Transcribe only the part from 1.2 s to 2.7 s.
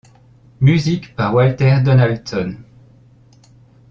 Walter Donaldson.